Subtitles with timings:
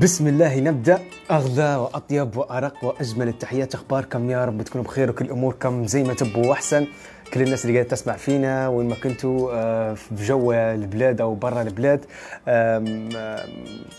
[0.00, 0.98] بسم الله نبدأ.
[1.30, 3.74] اغلى وأطيب وأرق وأجمل التحيات.
[3.74, 6.86] اخباركم يا رب؟ تكونوا بخير وكل اموركم زي ما تبوا وأحسن.
[7.34, 11.62] كل الناس اللي قاعدة تسمع فينا وين ما كنتوا آه، في جو البلاد أو برا
[11.62, 12.04] البلاد.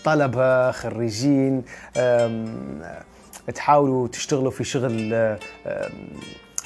[0.04, 1.62] طلبة خريجين
[3.54, 5.38] تحاولوا تشتغلوا في شغل آه،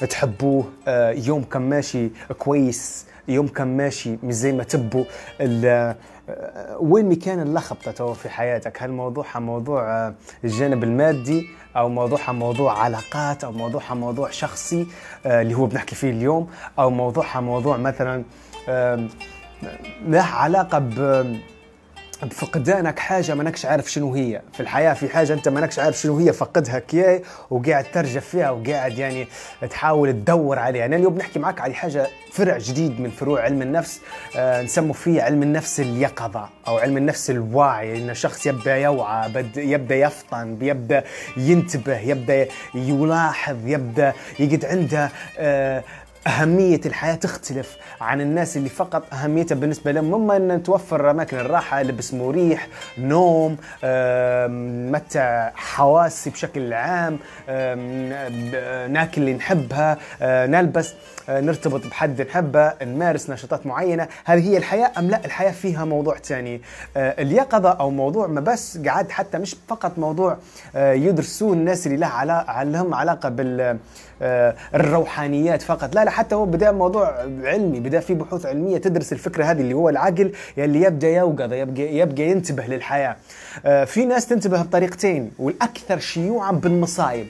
[0.09, 0.65] تحبوه.
[0.87, 5.05] آه، يومكم ماشي كويس يومكم ماشي مش زي ما تبوا.
[6.79, 11.47] وين مكان اللخبطة في حياتك؟ هل موضوعها موضوع آه، الجانب المادي
[11.77, 14.87] أو موضوعها موضوع علاقات أو موضوعها موضوع شخصي
[15.25, 16.47] آه، اللي هو بنحكي فيه اليوم
[16.79, 18.23] أو موضوعها موضوع مثلا
[20.07, 21.25] له علاقة ب
[22.23, 24.41] بفقدانك حاجة مانكش عارف شنو هي.
[24.53, 28.97] في الحياة في حاجة أنت مانكش عارف شنو هي فقدها كياي وقاعد ترجف فيها وقاعد
[28.97, 29.27] يعني
[29.69, 30.85] تحاول تدور عليها.
[30.85, 34.01] أنا اليوم بنحكي معك على حاجة فرع جديد من فروع علم النفس
[34.35, 37.97] آه نسموا فيه علم النفس اليقظة أو علم النفس الواعي.
[37.97, 41.03] إن الشخص يبدأ يوعى بد يبدأ يفطن يبدأ
[41.37, 45.83] ينتبه يبدأ يلاحظ يبدأ يقعد عنده آه
[46.27, 51.81] أهمية الحياة تختلف عن الناس اللي فقط أهميتها بالنسبة لهم هم أن توفر أماكن الراحة
[51.81, 52.67] لبس مريح
[52.97, 53.57] نوم
[54.91, 57.19] متع حواسي بشكل عام
[58.89, 60.93] ناكل اللي نحبها آه، نلبس
[61.29, 64.07] آه، نرتبط بحد نحبه نمارس نشاطات معينة.
[64.25, 66.61] هل هي الحياة أم لا؟ الحياة فيها موضوع تاني.
[66.97, 70.37] آه، اليقظة أو موضوع ما بس قاعد حتى مش فقط موضوع
[70.75, 73.77] يدرسوه الناس اللي له علاقة لهم علاقة بال
[74.21, 75.95] الروحانيات فقط.
[75.95, 77.07] لا لا حتى هو بدأ موضوع
[77.43, 81.81] علمي بدأ في بحوث علمية تدرس الفكرة هذه اللي هو العقل اللي يبدأ يوقظ يبقى
[81.81, 83.15] يبقى ينتبه للحياة.
[83.65, 87.27] آه، في ناس تنتبه بطريقتين والأكثر شيوعا بالمصايب.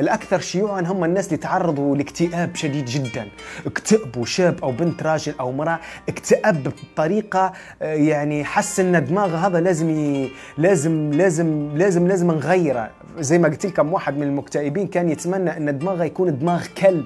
[0.00, 3.28] الأكثر شيوعا هم الناس اللي تعرضوا لاكتئاب شديد جدا.
[3.66, 9.60] اكتئبوا شاب أو بنت راجل أو امرأة اكتئب بطريقة آه، يعني حس إن دماغه هذا
[9.60, 10.30] لازم ي...
[10.58, 12.90] لازم لازم لازم لازم نغيره.
[13.18, 17.04] زي ما قلت لكم واحد من المكتئبين كان يتمنى إن دماغه يكون دماغ كلب.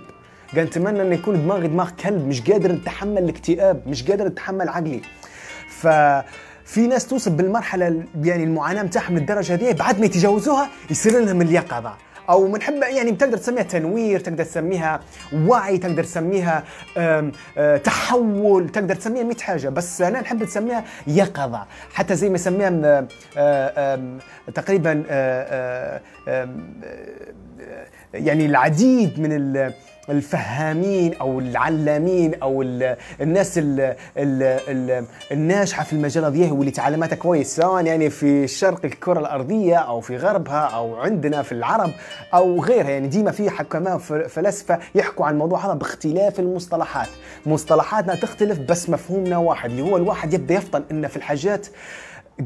[0.54, 5.00] قال اتمنى إنه يكون دماغي دماغ كلب مش قادر نتحمل الاكتئاب مش قادر نتحمل عقلي.
[5.68, 5.86] ف
[6.64, 11.42] في ناس توصل بالمرحلة ال- يعني المعاناة متاعهم للدرجة دي بعد ما يتجاوزوها يصير لهم
[11.42, 11.94] اليقظة.
[12.30, 15.00] أو بنحب يعني بتقدر تسميها تنوير تقدر تسميها
[15.34, 16.64] وعي تقدر تسميها
[16.96, 19.68] آه، تحول تقدر تسميها 100 حاجة.
[19.68, 21.66] بس أنا نحب تسميها يقظة.
[21.94, 24.08] حتى زي ما يسميها آم، آه،
[24.54, 26.00] تقريبا آه،
[28.14, 29.32] يعني العديد من
[30.10, 37.16] الفهامين أو العلامين أو ال- الناس ال ال ال الناجحة في المجال هذه واللي تعلمتها
[37.16, 41.90] كويس سواء يعني في شرق الكرة الأرضية أو في غربها أو عندنا في العرب
[42.34, 42.90] أو غيرها.
[42.90, 47.08] يعني ديما في حكماء فلاسفة يحكوا عن الموضوع هذا باختلاف المصطلحات.
[47.46, 51.66] مصطلحاتنا تختلف بس مفهومنا واحد اللي هو الواحد يبدأ يفطن إن في الحاجات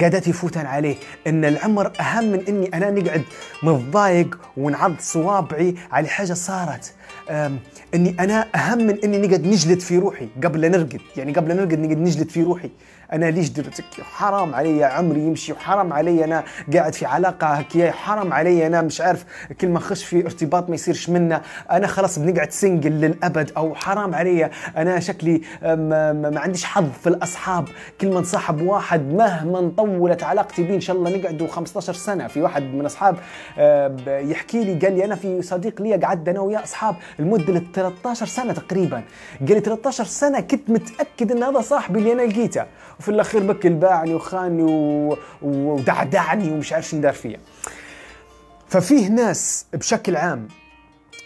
[0.00, 0.96] قعدات يفوتن عليه
[1.26, 3.22] إن العمر أهم من إني أنا نقعد
[3.62, 6.92] متضايق ونعض صوابعي على حاجة صارت.
[7.94, 11.00] إني أنا أهم من إني نقعد نجلد في روحي قبل نرقد.
[11.16, 12.70] يعني قبل نرقد نقعد نجلد في روحي.
[13.12, 16.44] أنا ليش درتك؟ حرام علي عمري يمشي وحرام علي أنا
[16.74, 19.24] قاعد في علاقة هكيا حرام علي أنا مش عارف
[19.60, 24.14] كل ما أخش في ارتباط ما يصيرش منا أنا خلاص بنقعد سنجل للأبد أو حرام
[24.14, 27.68] علي أنا شكلي ما, ما, عنديش حظ في الأصحاب.
[28.00, 32.26] كل ما نصاحب واحد مهما طولت علاقتي بيه إن شاء الله نقعدوا 15 سنة.
[32.26, 33.16] في واحد من أصحاب
[34.08, 38.52] يحكي لي قال لي أنا في صديق لي قعدت أنا وياه أصحاب لمدة 13 سنة
[38.52, 39.02] تقريبا.
[39.40, 42.64] قال لي 13 سنة كنت متأكد إن هذا صاحبي اللي أنا لقيته.
[43.00, 44.62] وفي الأخير بكل باعني وخاني
[45.42, 47.40] ودعدعني ومش عارف شو ندار فيا.
[48.68, 50.48] ففيه ناس بشكل عام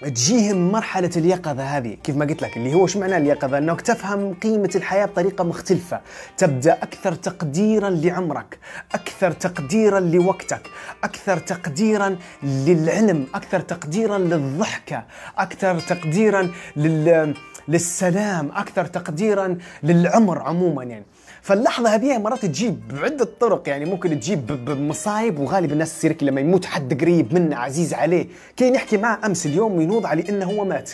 [0.03, 4.35] تجيهم مرحلة اليقظة هذه كيف ما قلت لك اللي هو شو معنى اليقظة؟ إنك تفهم
[4.35, 6.01] قيمة الحياة بطريقة مختلفة.
[6.37, 8.59] تبدأ أكثر تقديرا لعمرك
[8.95, 10.63] أكثر تقديرا لوقتك
[11.05, 15.05] أكثر تقديرا للعلم أكثر تقديرا للضحكة
[15.39, 17.35] أكثر تقديرا لل...
[17.69, 21.05] للسلام أكثر تقديرا للعمر عموما يعني.
[21.43, 26.65] فاللحظة هذه مرات تجيب بعدة طرق يعني ممكن تجيب بمصايب وغالب الناس تصير لما يموت
[26.65, 28.27] حد قريب منه عزيز عليه.
[28.57, 30.91] كي نحكي معه أمس اليوم ينوض على إنه هو مات.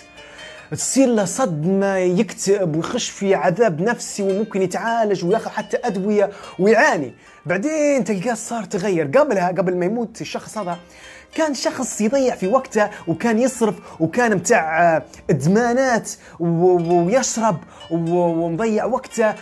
[0.70, 7.14] تصير له صدمة يكتئب ويخش في عذاب نفسي وممكن يتعالج وياخذ حتى أدوية ويعاني.
[7.46, 9.06] بعدين تلقاه صار تغير.
[9.06, 10.78] قبلها قبل ما يموت الشخص هذا
[11.36, 16.10] كان شخص يضيع في وقته وكان يصرف وكان متاع آه، إدمانات
[16.40, 17.56] ويشرب
[17.90, 19.34] ومضيع وقته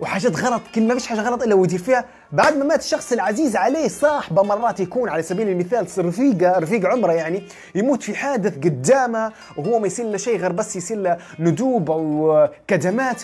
[0.00, 2.04] وحاجات غلط كل ما فيش حاجة غلط إلا ويدير فيها.
[2.32, 7.12] بعد ما مات الشخص العزيز عليه صاحبه مرات يكون على سبيل المثال رفيقة رفيق عمره
[7.12, 7.42] يعني
[7.74, 12.48] يموت في حادث قدامه وهو ما يصير له شيء غير بس يصير له ندوب أو
[12.68, 13.22] كدمات.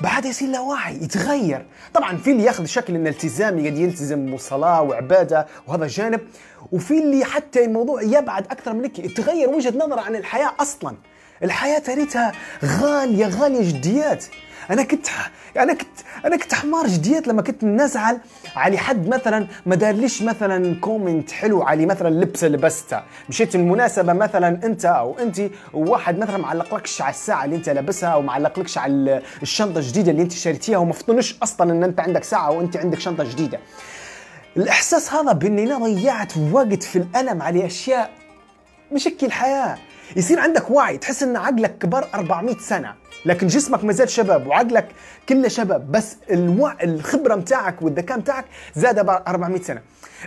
[0.00, 1.66] بعد يصير له وعي يتغير.
[1.94, 6.20] طبعا في اللي ياخذ شكل انه التزام يقعد يلتزم وصلاة وعبادة وهذا جانب.
[6.72, 10.96] وفي اللي حتى الموضوع يبعد أكثر من هيك يتغير وجهة نظره عن الحياة أصلا.
[11.42, 12.32] الحياة تريتها
[12.64, 14.24] غالية غالية جديات.
[14.70, 15.06] أنا كنت
[15.56, 18.18] أنا كنت أنا كنت حمار جديات لما كنت نزعل
[18.56, 23.04] على حد مثلا ما دارليش مثلا كومنت حلو على مثلا لبسه لبستها.
[23.28, 25.40] مشيت المناسبة مثلا أنت أو انت
[25.74, 30.10] وواحد مثلا معلق لكش على الساعة اللي أنت لابسها أو معلق لكش على الشنطة الجديدة
[30.10, 33.58] اللي أنت شريتيها وما فطنش أصلا إن أنت عندك ساعة وانت عندك شنطة جديدة.
[34.58, 38.10] الإحساس هذا بإني أنا ضيعت وقت في الألم على أشياء
[38.92, 39.78] مش هيك الحياة
[40.16, 42.94] يصير عندك وعي تحس إن عقلك كبر 400 سنة
[43.26, 44.88] لكن جسمك ما زال شباب وعقلك
[45.28, 46.76] كله شباب بس الوع...
[46.82, 48.44] الخبرة متاعك والذكاء متاعك
[48.74, 49.82] زاد ب 400 سنة.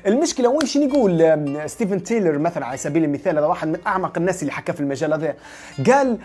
[0.05, 1.39] المشكلة وين شنو يقول
[1.69, 5.13] ستيفن تايلر مثلا على سبيل المثال هذا واحد من أعمق الناس اللي حكى في المجال
[5.13, 5.35] هذا.
[5.91, 6.17] قال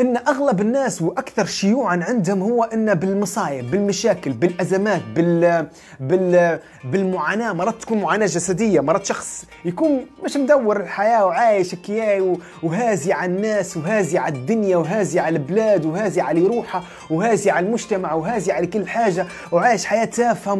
[0.00, 5.66] إن أغلب الناس وأكثر شيوعا عندهم هو إن بالمصايب بالمشاكل بالأزمات بال
[6.00, 7.52] بال بالمعاناة.
[7.52, 13.76] مرات تكون معاناة جسدية مرات شخص يكون مش مدور الحياة وعايش كياي وهازي على الناس
[13.76, 18.88] وهازي على الدنيا وهازي على البلاد وهازي على روحه وهازي على المجتمع وهازي على كل
[18.88, 20.54] حاجة وعايش حياة تافهة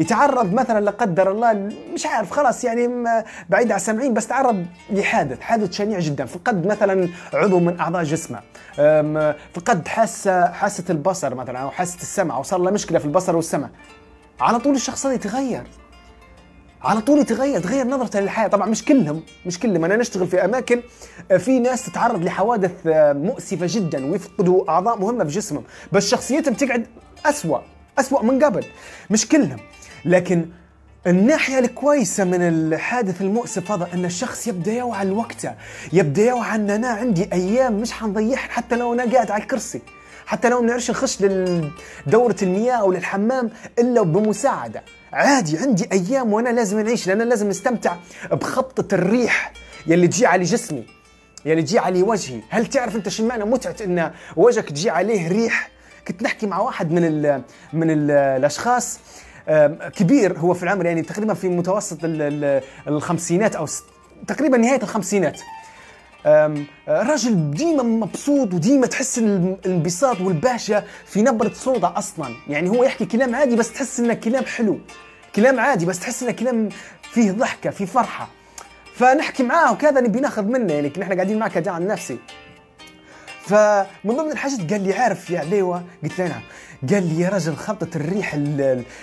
[0.00, 1.52] يتعرض مثلا لا قدر الله
[1.94, 3.04] مش عارف خلاص يعني
[3.48, 6.24] بعيد عن السامعين بس تعرض لحادث حادث شنيع جدا.
[6.24, 8.40] فقد مثلا عضو من أعضاء جسمه.
[9.54, 13.68] فقد حاسه حاسه البصر مثلا أو حاسه السمع أو صار له مشكلة في البصر والسمع.
[14.40, 15.62] على طول الشخص هذا يتغير.
[16.82, 18.48] على طول يتغير تغير نظرته للحياة.
[18.48, 19.84] طبعا مش كلهم مش كلهم.
[19.84, 20.82] أنا نشتغل في أماكن
[21.30, 25.64] آه، في ناس تتعرض لحوادث آه، مؤسفة جدا ويفقدوا أعضاء مهمة في جسمهم.
[25.92, 26.86] بس شخصيتهم تقعد
[27.26, 27.58] أسوأ
[27.98, 28.64] أسوأ من قبل.
[29.10, 29.58] مش كلهم.
[30.04, 30.46] لكن
[31.06, 35.54] الناحية الكويسة من الحادث المؤسف هذا أن الشخص يبدأ يوعى لوقته
[35.92, 39.80] يبدأ يوعى أن أنا عندي أيام مش حنضيعها حتى لو أنا قاعد على الكرسي
[40.26, 41.22] حتى لو نعرفش نخش
[42.06, 44.82] لدورة المياه أو للحمام إلا بمساعدة.
[45.12, 47.96] عادي عندي أيام وأنا لازم نعيش لأن لازم نستمتع
[48.32, 49.52] بخبطة الريح
[49.86, 50.84] يلي تجي على جسمي
[51.44, 52.40] يلي تجي على وجهي.
[52.50, 55.70] هل تعرف أنت شو معنى متعة أن وجهك تجي عليه ريح؟
[56.08, 57.42] كنت نحكي مع واحد من ال
[57.72, 58.98] من ال الأشخاص
[59.96, 61.98] كبير هو في العمر يعني تقريبا في متوسط
[62.88, 63.66] الخمسينات أو
[64.26, 65.40] تقريبا نهاية الخمسينات.
[66.88, 72.34] راجل ديما مبسوط وديما تحس الانبساط والبهجة في نبرة صوته أصلا.
[72.48, 74.78] يعني هو يحكي كلام عادي بس تحس إنه كلام حلو.
[75.36, 76.68] كلام عادي بس تحس إنه كلام
[77.02, 78.28] فيه ضحكة فيه فرحة.
[78.94, 82.18] فنحكي معاه وكذا نبي ناخذ منه يعني نحن قاعدين معك داعم نفسي
[83.40, 86.40] فمن ضمن الحاجات قال لي عارف يا عليوه قلت له نعم.
[86.88, 88.34] قال لي يا رجل خبطة الريح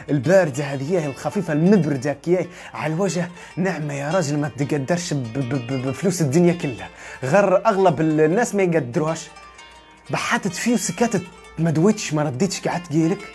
[0.09, 3.29] الباردة هذه الخفيفة المبردة كي على الوجه.
[3.57, 6.89] نعمة يا رجل ما تقدرش بفلوس الدنيا كلها.
[7.23, 9.27] غير أغلب الناس ما يقدروهاش.
[10.09, 11.21] بحثت فيه وسكتت
[11.59, 13.33] ما دويتش ما رديتش قعدت قيلك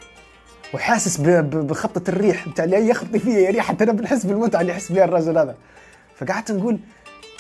[0.75, 3.65] وحاسس بخبطة الريح بتاع اللي يخبطي فيها يا ريح.
[3.65, 5.55] حتى أنا بنحس بالمتعة اللي يحس بها الرجل هذا.
[6.17, 6.79] فقعدت نقول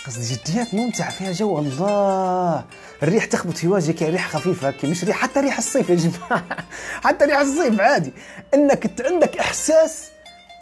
[0.07, 2.65] قصدي جديات ممتعة فيها جو الله.
[3.03, 6.45] الريح تخبط في وجهك ريح خفيفة هكي مش ريح حتى ريح الصيف يا جماعة.
[7.05, 8.13] حتى ريح الصيف عادي.
[8.55, 10.09] إنك عندك إحساس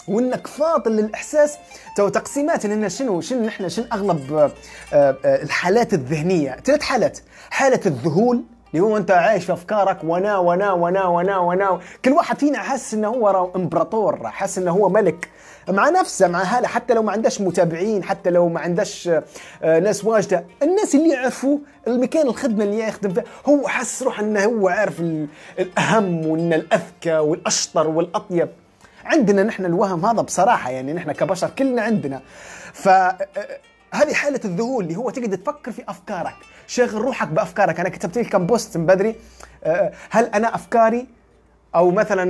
[0.08, 1.54] وإنك فاضل للإحساس.
[1.96, 4.52] تو تقسيمات لأن شنو شنو نحن شنو أغلب آه،
[4.92, 7.18] آه، الحالات الذهنية؟ ثلاث حالات.
[7.50, 8.44] حالة الذهول
[8.74, 12.94] اللي هو أنت عايش في أفكارك وأنا وأنا وأنا وأنا وأنا كل واحد فينا حاسس
[12.94, 15.28] إنه هو إمبراطور حاسس إنه هو ملك.
[15.72, 19.08] مع نفسه مع هذا حتى لو ما عندش متابعين حتى لو ما عندش
[19.62, 20.44] آه، ناس واجده.
[20.62, 25.00] الناس اللي يعرفوا المكان الخدمه اللي يخدم فيها هو حاسس روح إنه هو عارف
[25.58, 28.48] الأهم وإن الأذكى والأشطر والأطيب.
[29.04, 32.20] عندنا نحن الوهم هذا بصراحة يعني نحن كبشر كلنا عندنا.
[32.72, 33.18] ف آه،
[33.94, 36.34] هذه حالة الذهول اللي هو تقعد تفكر في أفكارك.
[36.66, 37.80] شغل روحك بأفكارك.
[37.80, 39.14] أنا كتبت لك كم بوست من بدري.
[39.64, 41.06] آه، هل أنا أفكاري
[41.74, 42.22] أو مثلا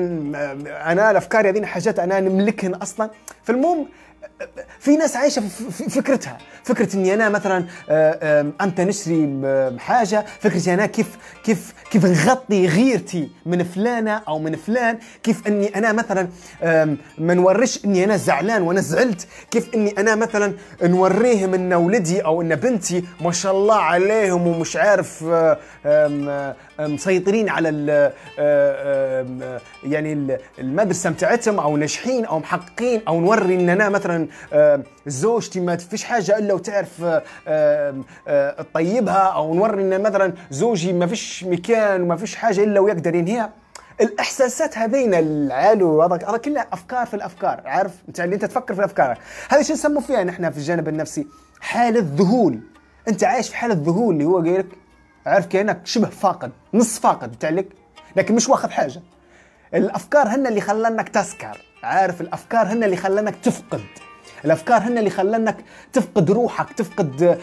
[0.93, 3.11] أنا الأفكار هذه حاجات أنا نملكهن أصلا.
[3.43, 3.89] فالمهم
[4.79, 6.39] في ناس عايشة في فكرتها.
[6.65, 9.41] فكرة إني أنا مثلا آه، أنت نشري
[9.79, 10.25] حاجة.
[10.41, 14.99] فكرتي أنا كيف كيف كيف نغطي غيرتي من فلانة أو من فلان.
[15.23, 16.29] كيف إني أنا مثلا
[17.19, 19.27] ما نوريش إني أنا زعلان وأنا زعلت.
[19.51, 23.05] كيف إني أنا مثلا نوريهم ان ولدي أو إن بنتي.
[23.21, 25.25] ما شاء الله عليهم ومش عارف
[26.89, 28.13] مسيطرين على
[29.85, 34.29] يعني المدرسة بتاعتهم أو ناجحين أو محققين أو نوري ان أنا مثلا
[35.07, 37.05] زوجتي ما فيش حاجة إلا وتعرف
[38.59, 43.51] تطيبها أو نوري ان مثلا زوجي ما فيش مكان وما فيش حاجة إلا ويقدر ينهيها.
[44.01, 49.19] الإحساسات هذين العالو هذا كلها أفكار في الأفكار عارف؟ انت اللي أنت تفكر في افكارك
[49.49, 51.27] هذا شو نسموه فيها نحن في الجانب النفسي؟
[51.61, 52.61] حالة ذهول.
[53.09, 54.65] أنت عايش في حالة ذهول اللي هو قايل
[55.27, 57.69] عارف كأنك شبه فاقد نص فاقد بتاع لك
[58.17, 59.03] لكن مش واخذ حاجة.
[59.75, 61.59] الأفكار هن اللي خلانك تسكر.
[61.83, 63.81] عارف الأفكار هن اللي خلانك تفقد.
[64.45, 65.57] الأفكار هن اللي خلانك
[65.93, 67.39] تفقد روحك تفقد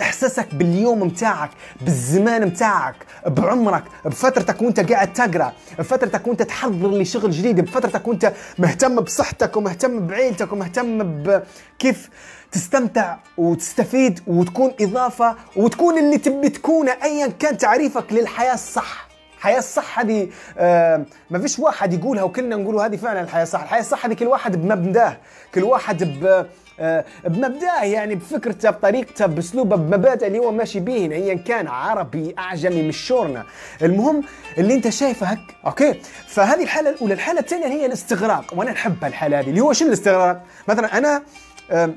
[0.00, 1.50] إحساسك باليوم متاعك
[1.80, 2.94] بالزمان متاعك
[3.26, 10.06] بعمرك بفترتك وأنت قاعد تقرأ بفترتك وأنت تحضر لشغل جديد بفترتك وأنت مهتم بصحتك ومهتم
[10.06, 12.10] بعيلتك ومهتم بكيف
[12.52, 19.08] تستمتع وتستفيد وتكون إضافة وتكون اللي تبي تكونه ايا كان تعريفك للحياة الصح.
[19.36, 20.28] الحياة الصح هذه
[20.58, 23.62] آه ما فيش واحد يقولها وكلنا نقولوا هذه فعلا الحياة الصح.
[23.62, 25.16] الحياة الصح هذه كل واحد بمبدأه.
[25.54, 26.46] كل واحد ب
[26.80, 32.82] آه بمبدأه يعني بفكرته بطريقته بأسلوبه بمبادئ اللي هو ماشي بيهن ايا كان عربي أعجمي
[32.82, 33.44] مش شورنا.
[33.82, 34.22] المهم
[34.58, 35.94] اللي أنت شايفه هك أوكي؟
[36.26, 37.14] فهذه الحالة الأولى.
[37.14, 38.44] الحالة الثانية هي الاستغراق.
[38.56, 39.50] وأنا نحب الحالة هذه.
[39.50, 41.22] اللي هو شنو الاستغراق؟ مثلا أنا
[41.70, 41.90] آه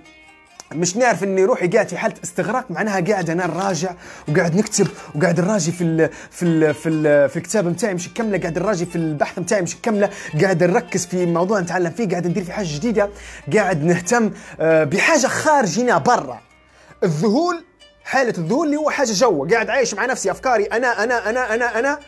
[0.72, 3.91] مش نعرف اني روحي قاعد في حالة استغراق معناها قاعد أنا نراجع
[4.27, 8.38] وقاعد نكتب وقاعد نراجع في ال في ال في ال في الكتاب نتاعي مش كاملة
[8.38, 10.10] قاعد نراجع في البحث نتاعي مش كاملة
[10.41, 13.10] قاعد نركز في موضوع نتعلم فيه قاعد ندير في حاجة جديدة
[13.55, 16.39] قاعد نهتم آه، بحاجة خارجنا برا.
[17.03, 17.63] الذهول
[18.03, 21.79] حالة الذهول اللي هو حاجة جوا قاعد عايش مع نفسي أفكاري أنا أنا أنا أنا
[21.79, 22.00] أنا.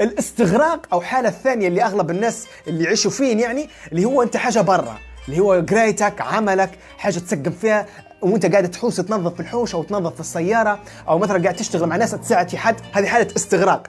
[0.00, 4.60] الاستغراق أو حاله الثانية اللي أغلب الناس اللي يعيشوا فين يعني اللي هو أنت حاجة
[4.60, 4.98] برا.
[5.28, 7.86] اللي هو قرايتك عملك حاجة تسقم فيها
[8.22, 11.96] وانت قاعد تحوس تنظف في الحوش أو تنظف في السيارة أو مثلا قاعد تشتغل مع
[11.96, 13.86] ناس تساعد في حد هذه حالة استغراق.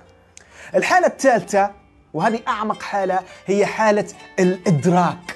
[0.75, 1.71] الحالة الثالثة
[2.13, 4.05] وهذه أعمق حالة هي حالة
[4.39, 5.35] الإدراك.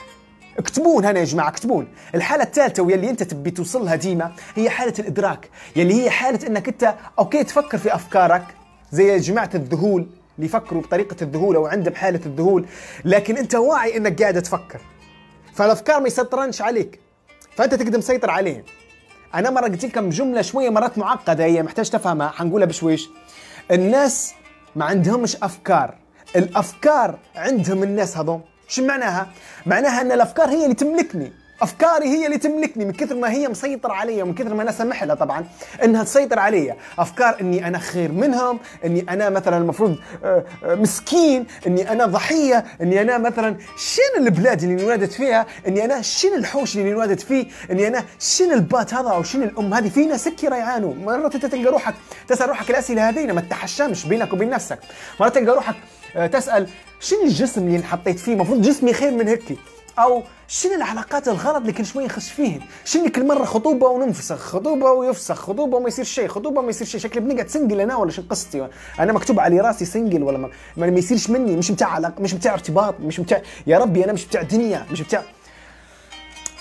[0.59, 1.87] اكتبون هنا يا جماعة اكتبون.
[2.15, 5.49] الحالة الثالثة واللي أنت تبي توصل لها ديما هي حالة الإدراك.
[5.75, 8.43] يلي هي حالة إنك أنت أوكي تفكر في أفكارك
[8.91, 12.65] زي جماعة الذهول اللي يفكروا بطريقة الذهول أو عندهم حاله الذهول
[13.05, 14.81] لكن أنت واعي إنك قاعد تفكر.
[15.53, 16.99] فالأفكار ما يسيطرنش عليك.
[17.55, 18.63] فأنت تقدر مسيطر عليهم
[19.35, 23.09] أنا مرة قلت لكم جملة شوية مرات معقدة هي محتاج تفهمها حنقولها بشويش.
[23.71, 24.33] الناس
[24.75, 25.95] ما عندهمش أفكار.
[26.35, 29.27] الأفكار عندهم الناس هذول شو معناها؟
[29.65, 31.33] معناها أن الأفكار هي اللي تملكني.
[31.63, 35.03] أفكاري هي اللي تملكني من كثر ما هي مسيطرة علي ومن كثر ما أنا سمح
[35.03, 35.45] لها طبعا
[35.83, 36.75] إنها تسيطر علي.
[36.99, 42.65] أفكار إني أنا خير منهم إني أنا مثلا المفروض آه، آه، مسكين إني أنا ضحية
[42.81, 47.45] إني أنا مثلا شنو البلاد اللي انولدت فيها إني أنا شنو الحوش اللي انولدت فيه
[47.71, 49.89] إني أنا شنو البات هذا أو شنو الأم هذه.
[49.89, 51.93] في ناس سكر يعانوا مرات أنت تلقى روحك
[52.27, 54.79] تسأل روحك الأسئلة هذين ما تتحشمش بينك وبين نفسك.
[55.19, 55.75] مرات تلقى روحك
[56.15, 56.67] آه، تسأل
[56.99, 59.57] شنو الجسم اللي انحطيت فيه المفروض جسمي خير من هيك.
[59.99, 64.91] أو شنو العلاقات الغلط اللي كل شوية نخش فيهن؟ شنو كل مرة خطوبة وننفسخ؟ خطوبة
[64.91, 68.21] ويفسخ خطوبة وما يصير شيء خطوبة وما يصير شيء شكلي بنقعد single أنا ولا شو
[68.29, 68.67] قصتي؟
[68.99, 72.33] أنا مكتوب على راسي single ولا ما, ما, ما يصيرش مني مش بتاع علاقه مش
[72.33, 75.23] بتاع ارتباط مش بتاع يا ربي أنا مش بتاع دنيا مش بتاع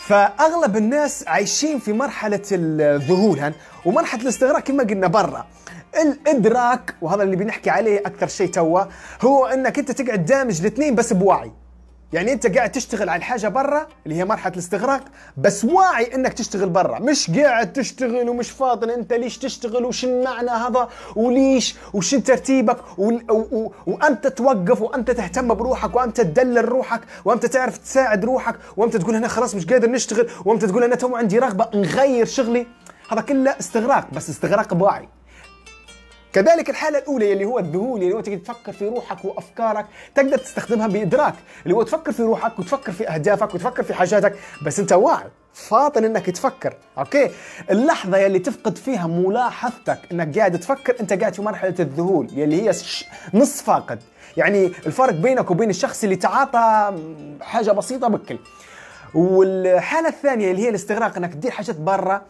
[0.07, 3.53] فأغلب الناس عايشين في مرحلة الذهول هن
[3.85, 5.47] ومرحلة الاستغراق كما قلنا برا.
[6.03, 8.83] الإدراك وهذا اللي بنحكي عليه أكثر شيء توا
[9.23, 11.53] هو إنك أنت تقعد دامج الاثنين بس بوعي.
[12.13, 15.01] يعني انت قاعد تشتغل على الحاجة برا اللي هي مرحلة الاستغراق
[15.37, 16.99] بس واعي انك تشتغل برا.
[16.99, 23.19] مش قاعد تشتغل ومش فاضل انت ليش تشتغل وش المعنى هذا وليش وش ترتيبك و...
[23.31, 23.73] و...
[23.87, 29.29] وامتى توقف وامتى تهتم بروحك وامتى تدلل روحك وامتى تعرف تساعد روحك وامتى تقول أنا
[29.29, 32.67] خلاص مش قادر نشتغل وامتى تقول أنا تو عندي رغبة نغير شغلي.
[33.11, 35.09] هذا كله استغراق بس استغراق بوعي
[36.33, 40.87] كذلك الحالة الأولى اللي هو الذهول اللي هو تجي تفكر في روحك وأفكارك تقدر تستخدمها
[40.87, 41.35] بإدراك
[41.65, 44.35] اللي هو تفكر في روحك وتفكر في أهدافك وتفكر في حاجاتك
[44.67, 45.25] بس أنت واعي
[45.55, 47.31] فاطن إنك تفكر أوكي؟
[47.71, 52.73] اللحظة يلي تفقد فيها ملاحظتك إنك قاعد تفكر أنت قاعد في مرحلة الذهول يلي هي
[53.35, 53.99] نص فاقد.
[54.37, 56.95] يعني الفرق بينك وبين الشخص اللي تعاطى
[57.41, 58.39] حاجة بسيطة بكل.
[59.15, 62.23] والحالة الثانية اللي هي الاستغراق إنك تدير حاجات برا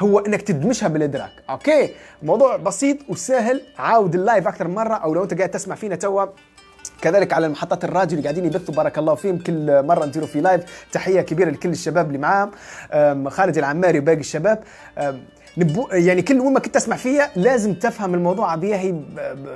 [0.00, 1.32] هو إنك تدمجها بالإدراك.
[1.50, 3.62] okay؟ موضوع بسيط وسهل.
[3.78, 6.26] عاود ال live أكثر من مرة أو لو أنت قاعد تسمع فينا توا.
[7.02, 9.38] كذلك على المحطات الراديو اللي قاعدين يبثوا بارك الله فيهم.
[9.38, 10.86] كل مرة نديروا في live.
[10.92, 12.50] تحية كبيرة لكل الشباب اللي معاهم.
[13.28, 14.64] خالد العماري وباقي الشباب.
[15.56, 18.94] نبو يعني كل وين ما كنت تسمع فيها لازم تفهم الموضوع هي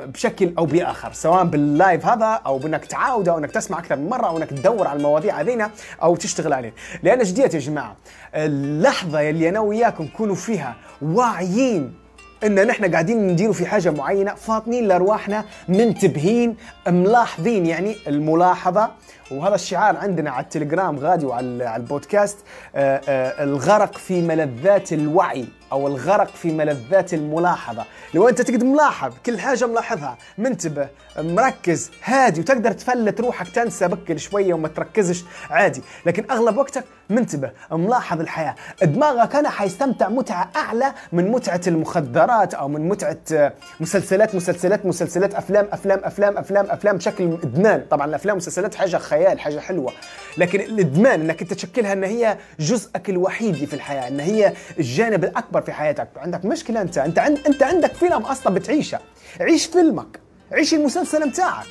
[0.06, 4.08] بشكل أو بآخر سواء بال live هذا أو بأنك تعاود أو أنك تسمع أكثر من
[4.08, 5.70] مرة أو أنك تدور على المواضيع هذينا
[6.02, 7.96] أو تشتغل عليه لأن جديت يا جماعة؟
[8.34, 12.04] اللحظة اللي أنا وياكم نكونوا فيها واعيين
[12.44, 16.56] إن نحن قاعدين نديروا في حاجة معينة فاطنين لأرواحنا منتبهين
[16.88, 18.90] ملاحظين يعني الملاحظة.
[19.30, 22.38] وهذا الشعار عندنا على التليجرام غادي وعلى البودكاست
[22.74, 25.46] آه، آه، الغرق في ملذات الوعي.
[25.74, 27.84] أو الغرق في ملذات الملاحظة.
[28.14, 30.88] لو أنت تقعد ملاحظ كل حاجة ملاحظها منتبه
[31.18, 35.82] مركز هادي وتقدر تفلت روحك تنسى بكر شوية وما تركزش عادي.
[36.06, 38.54] لكن أغلب وقتك منتبه ملاحظ الحياة.
[38.82, 45.34] دماغك أنا حيستمتع متعة أعلى من متعة المخدرات أو من متعة آه، مسلسلات مسلسلات مسلسلات
[45.34, 47.84] أفلام أفلام أفلام أفلام أفلام بشكل إدمان.
[47.90, 49.92] طبعا الأفلام والمسلسلات حاجة خيال حاجة حلوة.
[50.38, 55.62] لكن الإدمان إنك أنت تشكلها إن هي جزءك الوحيد في الحياة إن هي الجانب الأكبر
[55.62, 56.08] في حياتك.
[56.16, 58.98] عندك مشكلة أنت أنت عند أنت عندك فيلم أصلا بتعيشه.
[59.40, 60.20] عيش فيلمك
[60.52, 61.66] عيش المسلسل بتاعك.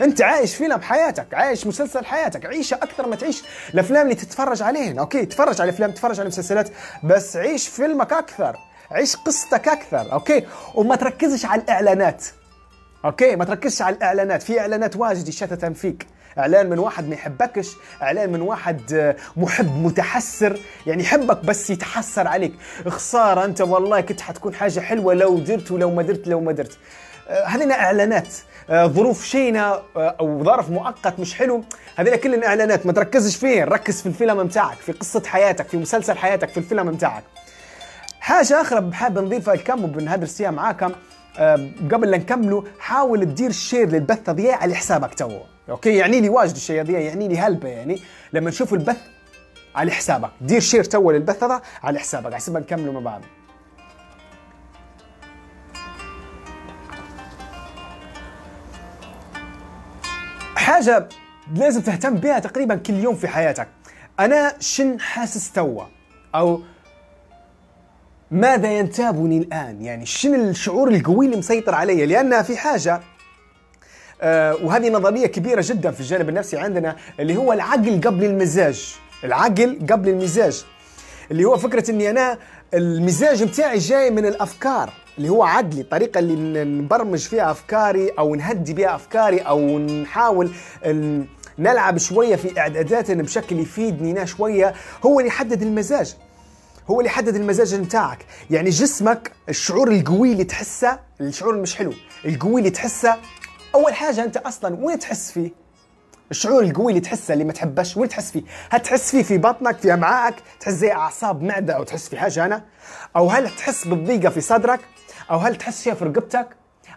[0.00, 3.42] انت عايش فيلم حياتك عايش مسلسل حياتك عيشه أكثر ما تعيش
[3.74, 6.68] الأفلام اللي تتفرج عليهن okay؟ تفرج على أفلام تتفرج على مسلسلات
[7.04, 8.56] بس عيش فيلمك أكثر
[8.90, 12.24] عيش قصتك أكثر okay؟ وما تركزش على الإعلانات
[13.04, 16.06] okay؟ ما تركزش على الإعلانات في إعلانات واجد يشتتن فيك
[16.38, 17.68] إعلان من واحد ما يحبكش
[18.02, 22.52] إعلان من واحد آه، محب متحسر يعني يحبك بس يتحسر عليك
[22.88, 26.78] خسارة أنت والله كنت حتكون حاجة حلوة لو درت ولو ما درت لو ما درت.
[27.32, 28.28] آه، هذين إعلانات.
[28.70, 31.64] آه، ظروف شينة أو ظرف مؤقت مش حلو.
[31.96, 32.86] هذين كلهم إعلانات.
[32.86, 36.86] ما تركزش فيه ركز في الفيلم متاعك في قصة حياتك في مسلسل حياتك في الفيلم
[36.86, 37.22] متاعك.
[38.20, 40.92] حاجة أخرى حاب نضيفها لكم وبنهدرس فيها معاكم.
[41.92, 45.30] قبل لا نكملوا حاول تدير ال share للبث هذيا على حسابك تو
[45.70, 48.00] okay؟ يعني لي واجد الشيء هذا يعني لي هلبة يعني.
[48.32, 48.96] لما نشوف البث
[49.74, 50.30] على حسابك.
[50.40, 52.34] دير share تو للبث هذا على حسابك.
[52.34, 53.20] حسب نكملوا مع بعض.
[60.62, 61.08] حاجة
[61.54, 63.68] لازم تهتم بها تقريبا كل يوم في حياتك.
[64.20, 65.84] أنا شن حاسس توا؟
[66.34, 66.60] أو
[68.30, 73.00] ماذا ينتابني الآن؟ يعني شن الشعور القوي اللي مسيطر علي؟ لأن في حاجة
[74.22, 78.96] آه وهذه نظرية كبيرة جدا في الجانب النفسي عندنا اللي هو العقل قبل المزاج.
[79.24, 80.64] العقل قبل المزاج.
[81.30, 82.38] اللي هو فكرة إني أنا
[82.74, 84.92] المزاج بتاعي جاي من الأفكار.
[85.18, 90.50] اللي هو عقلي الطريقة اللي نبرمج فيها أفكاري أو نهدي بها أفكاري أو نحاول
[91.58, 94.74] نلعب شوية في إعداداتنا بشكل يفيدني شوية
[95.06, 96.16] هو اللي يحدد المزاج.
[96.90, 101.92] هو اللي يحدد المزاج بتاعك يعني جسمك الشعور القوي اللي تحسه الشعور المش حلو
[102.24, 103.16] القوي اللي تحسه
[103.74, 105.50] أول حاجة أنت أصلا وين تحس فيه؟
[106.30, 109.78] الشعور القوي اللي تحسه اللي ما تحبش وين تحس فيه؟ هل تحس فيه في بطنك
[109.78, 112.64] في امعائك تحس زي أعصاب معدة أو تحس في حاجة أنا
[113.16, 114.80] أو هل تحس بالضيقة في صدرك؟
[115.32, 116.48] أو هل تحس فيها في رقبتك؟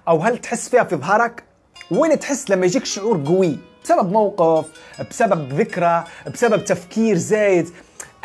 [0.08, 1.44] أو هل تحس فيها في ظهرك؟
[1.92, 4.66] وين تحس لما يجيك شعور قوي؟ بسبب موقف
[5.10, 7.70] بسبب ذكرى بسبب تفكير زايد؟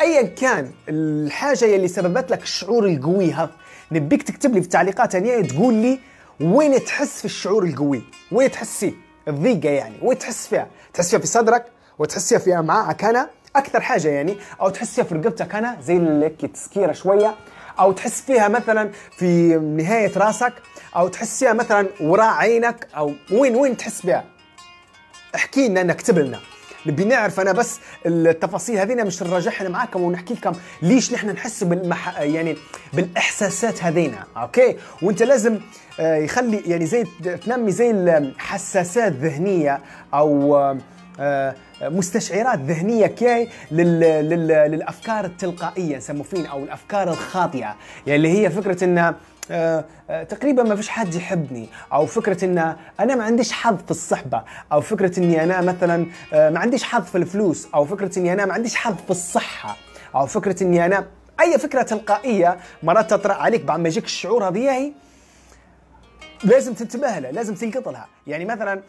[0.01, 3.51] ايا كان الحاجة اللي سببت لك الشعور القوي هذا.
[3.91, 5.99] نبيك تكتب لي في التعليقات هنا تقول لي
[6.41, 8.93] وين تحس في الشعور القوي؟ وين تحسيه
[9.27, 9.95] الضيقة يعني.
[10.01, 11.65] وين تحس فيها؟ تحس فيها في صدرك؟
[11.99, 14.37] وتحس فيها في امعائك هنا أكثر حاجة يعني.
[14.61, 17.35] أو تحس فيها في رقبتك هنا زي لك تسكيرة شوية.
[17.79, 20.53] أو تحس فيها مثلا في نهاية راسك
[20.95, 24.23] أو تحس فيها مثلا وراء عينك أو وين وين تحس بها؟
[25.35, 26.39] احكي لنا اكتب لنا.
[26.85, 32.19] نبي نعرف أنا بس التفاصيل هذينا مش نراجعها معاكم ونحكي لكم ليش نحن نحس بالمح...
[32.19, 32.57] يعني
[32.93, 35.59] بالإحساسات هذينا أوكي؟ وأنت لازم
[35.99, 37.05] آه، يخلي يعني زي
[37.45, 39.79] تنمي زي الحساسات ذهنيه
[40.13, 40.55] أو
[41.19, 43.99] آه، مستشعرات ذهنية كي لل...
[43.99, 44.47] لل...
[44.47, 47.75] للأفكار التلقائية نسموه فين أو الأفكار الخاطئة.
[48.07, 49.13] يعني اللي هي فكرة إن
[49.51, 53.91] آه، آه، تقريبا ما فيش حد يحبني أو فكرة إن أنا ما عنديش حظ في
[53.91, 58.33] الصحبة أو فكرة إني أنا مثلا آه، ما عنديش حظ في الفلوس أو فكرة إني
[58.33, 59.77] أنا ما عنديش حظ في الصحة
[60.15, 61.07] أو فكرة إني أنا
[61.41, 64.93] أي فكرة تلقائية مرات تطرأ عليك بعد ما يجيك الشعور هذه
[66.43, 68.07] لازم تنتبه لها لازم تلقط لها.
[68.27, 68.81] يعني مثلا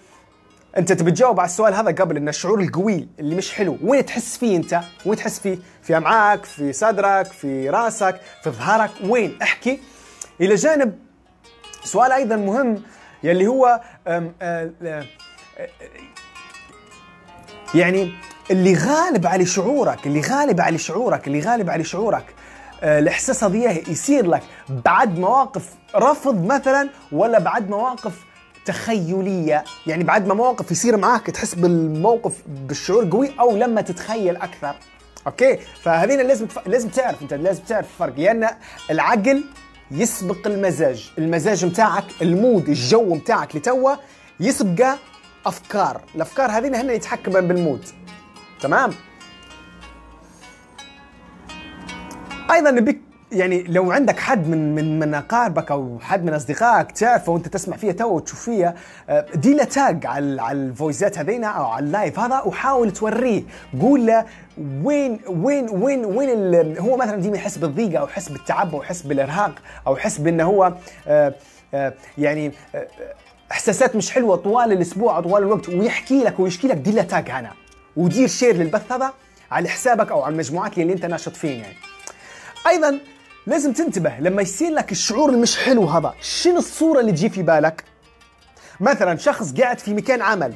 [0.79, 4.37] انت تبي تجاوب على السؤال هذا قبل ان الشعور القوي اللي مش حلو وين تحس
[4.37, 9.81] فيه انت؟ وين تحس فيه؟ في امعائك في صدرك في رأسك في ظهرك؟ وين؟ احكي.
[10.41, 10.99] إلى جانب
[11.85, 12.83] سؤال أيضا مهم
[13.23, 15.07] يلي هو أم أم أم
[17.75, 18.13] يعني
[18.51, 22.25] اللي غالب على شعورك اللي غالب على شعورك اللي غالب على شعورك
[22.83, 28.32] أه، الإحساس هذا يصير لك بعد مواقف رفض مثلا ولا بعد مواقف
[28.65, 29.65] تخيلية.
[29.87, 34.75] يعني بعد ما مواقف يصير معاك تحس بالموقف بالشعور قوي أو لما تتخيل أكثر.
[35.27, 36.69] أوكي؟ فهذين لازم تف...
[36.69, 38.19] لازم تعرف أنت لازم تعرف الفرق.
[38.19, 38.49] لأن
[38.91, 39.45] العقل
[39.91, 43.95] يسبق المزاج المزاج متاعك ال mood الجو متاعك لتوا
[44.41, 44.95] يسبق
[45.47, 46.01] أفكار.
[46.15, 47.85] الأفكار هذين هن يتحكمن بال mood.
[48.61, 48.91] تمام؟
[52.51, 53.01] أيضا نبيك
[53.33, 57.77] يعني لو عندك حد من من من أقاربك أو حد من أصدقائك تعرفه وأنت تسمع
[57.77, 58.75] فيها تو وتشوف فيها
[59.09, 62.41] آه، دي له tag على على ال voice ات هذينا أو على ال live هذا
[62.41, 63.43] وحاول توريه.
[63.81, 64.25] قول له
[64.59, 69.53] وين وين وين وين هو مثلا ديما يحس بالضيقة أو يحس بالتعب أو يحس بالإرهاق
[69.87, 70.75] أو يحس بأنه هو
[71.07, 71.35] آه،
[71.75, 72.53] آه، يعني
[73.53, 77.31] إحساسات مش حلوة طوال الأسبوع أو طوال الوقت ويحكي لك ويشكي لك دي له tag
[77.31, 77.53] هنا.
[77.97, 79.13] ودير share للبث هذا
[79.51, 81.77] على حسابك أو على المجموعات اللي أنت ناشط فين يعني.
[82.67, 82.99] أيضا
[83.47, 86.15] لازم تنتبه لما يصير لك الشعور المش حلو هذا.
[86.21, 87.85] شنو الصورة اللي تجي في بالك؟
[88.81, 90.55] مثلا شخص قاعد في مكان عمل.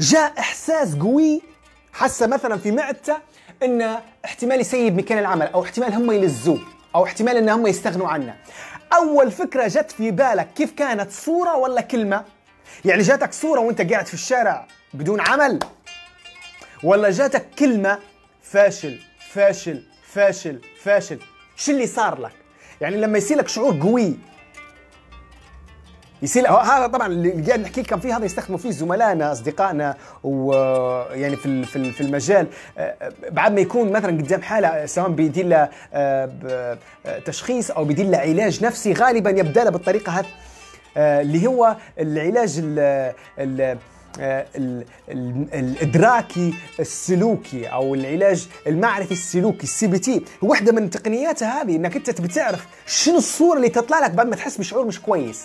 [0.00, 1.42] جاء إحساس قوي
[1.92, 3.16] حس مثلا في معدته
[3.62, 6.60] إنه احتمال يسيب مكان العمل أو احتمال هم يلزوه
[6.94, 8.36] أو احتمال إن هم يستغنوا عنه.
[8.92, 12.24] أول فكرة جت في بالك كيف كانت؟ صورة ولا كلمة؟
[12.84, 15.58] يعني جاتك صورة وأنت قاعد في الشارع بدون عمل؟
[16.82, 17.98] ولا جاتك كلمة
[18.42, 18.98] فاشل
[19.32, 21.18] فاشل فاشل؟ فاشل.
[21.56, 22.32] شو اللي صار لك؟
[22.80, 24.14] يعني لما يصير لك شعور قوي
[26.22, 31.64] يصير هذا طبعا اللي قاعد نحكي لكم فيه هذا يستخدموا فيه زملائنا أصدقائنا ويعني في
[31.64, 32.46] في ال- في المجال.
[32.78, 36.78] آه، بعد ما يكون مثلا قدام حالة سواء بيدير له آه،
[37.24, 40.26] تشخيص أو بيدير له علاج نفسي غالبا يبدأ له بالطريقة هذه.
[40.96, 43.78] اللي هو العلاج ال ال ال- ال-
[45.54, 50.24] الإدراكي السلوكي أو العلاج المعرفي السلوكي ال CBT.
[50.42, 54.36] واحدة من تقنياتها هذه إنك أنت تبي تعرف شنو الصورة اللي تطلع لك بعد ما
[54.36, 55.44] تحس بشعور مش كويس.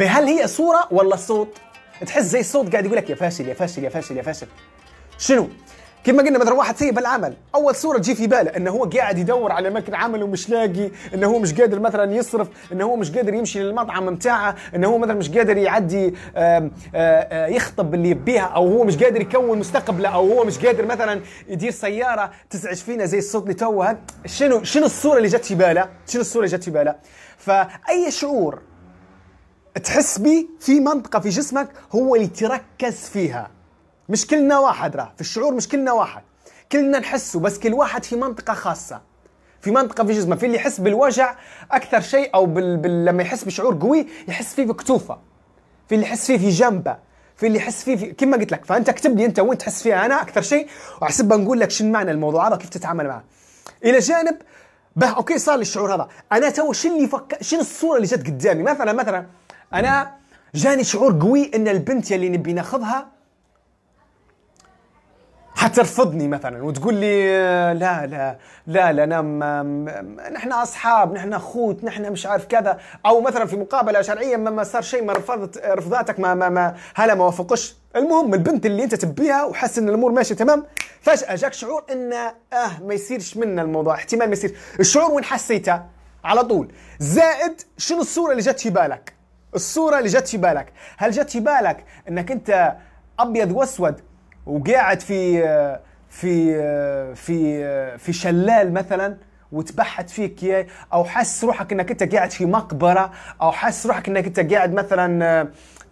[0.00, 1.56] هل هي صورة ولا صوت؟
[2.06, 4.46] تحس زي الصوت قاعد يقول لك يا فاشل يا فاشل يا فاشل يا فاشل.
[5.18, 5.48] شنو؟
[6.04, 7.34] كيف ما قلنا مثلا واحد سيء بالعمل.
[7.54, 11.26] أول صورة تجي في باله إنه هو قاعد يدور على مكان عمل ومش لاقي إنه
[11.26, 15.14] هو مش قادر مثلا يصرف إنه هو مش قادر يمشي للمطعم بتاعه إنه هو مثلا
[15.14, 20.08] مش قادر يعدي آم، آه، آه، يخطب اللي يبيها أو هو مش قادر يكون مستقبله
[20.08, 23.98] أو هو مش قادر مثلا يدير سيارة تزعج فينا زي الصوت اللي توه.
[24.26, 26.94] شنو شنو الصورة اللي جت في باله؟ شنو الصورة اللي جت في باله؟
[27.38, 28.58] فأي شعور
[29.84, 33.50] تحس بيه في منطقة في جسمك هو اللي تركز فيها.
[34.10, 36.22] مش كلنا واحد راه في الشعور مش كلنا واحد.
[36.72, 39.00] كلنا نحسه بس كل واحد في منطقة خاصة.
[39.60, 41.34] في منطقة في جسمه في اللي يحس بالوجع
[41.70, 42.76] أكثر شيء أو بال...
[42.76, 43.04] بال...
[43.04, 45.18] لما يحس بشعور قوي يحس فيه بكتوفة.
[45.88, 46.96] في اللي يحس فيه في جنبه.
[47.36, 50.06] في اللي يحس فيه في كما قلت لك فأنت اكتب لي أنت وين تحس فيها
[50.06, 50.68] أنا أكثر شيء
[51.02, 53.24] وأحسب نقول لك شنو معنى الموضوع هذا وكيف تتعامل معه.
[53.84, 54.36] إلى جانب
[54.96, 56.08] به okay صار لي الشعور هذا.
[56.32, 57.38] أنا تو شو اللي فك...
[57.40, 59.26] شنو الصورة اللي جت قدامي؟ مثلا مثلا
[59.74, 60.14] أنا
[60.54, 63.19] جاني شعور قوي إن البنت يلي نبي ناخذها
[65.64, 71.32] حترفضني مثلا وتقول لي آه، لا لا لا لا أنا ما- ما- نحن أصحاب نحن
[71.32, 72.78] أخوت نحن مش عارف كذا.
[73.06, 76.74] أو مثلا في مقابلة شرعيه ما ما صار شيء ما رفضت رفضاتك ما ما ما
[76.94, 80.64] هلا ما وافقش المهم البنت اللي أنت تبيها وحاسس إن الأمور ماشية تمام
[81.00, 84.56] فجأة جاك شعور إن آه ما يصيرش منا الموضوع احتمال ما يصير.
[84.80, 85.82] الشعور وين حسيته؟
[86.24, 86.72] على طول.
[86.98, 89.12] زائد شنو الصورة اللي جت في بالك؟
[89.54, 90.72] الصورة اللي جت في بالك.
[90.96, 92.74] هل جت في بالك إنك أنت
[93.18, 94.00] أبيض وأسود
[94.50, 95.42] وقاعد في
[96.10, 96.54] في
[97.14, 99.16] في في شلال مثلا
[99.52, 104.26] وتبحت فيك اياه أو حاسس روحك إنك أنت قاعد في مقبرة أو حاسس روحك إنك
[104.26, 105.24] أنت قاعد مثلا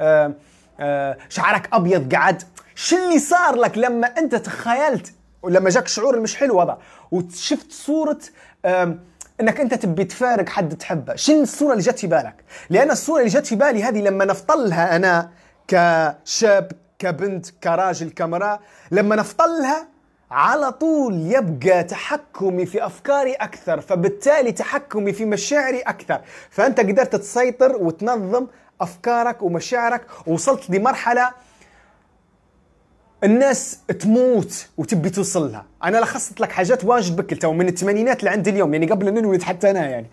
[0.00, 0.32] آه،
[0.80, 2.42] آه، شعرك أبيض قاعد
[2.74, 6.78] شو اللي صار لك لما أنت تخيلت ولما جاك شعور المش حلو هذا
[7.10, 8.18] وشفت صورة
[9.40, 12.34] إنك أنت تبي تفارق حد تحبه؟ شنو الصورة اللي جت في بالك؟
[12.70, 15.30] لأن الصورة اللي جت في بالي هذه لما نفطلها أنا
[15.68, 19.88] كشاب كبنت كراجل كامراه لما نفطلها
[20.30, 26.20] على طول يبقى تحكمي في أفكاري أكثر فبالتالي تحكمي في مشاعري أكثر.
[26.50, 28.46] فأنت قدرت تسيطر وتنظم
[28.80, 31.30] أفكارك ومشاعرك ووصلت لمرحلة
[33.24, 35.66] الناس تموت وتبي توصل لها.
[35.84, 39.70] أنا لخصت لك حاجات واجد بكل من الثمانينات لعند اليوم يعني قبل أن نولد حتى
[39.70, 40.06] أنا يعني.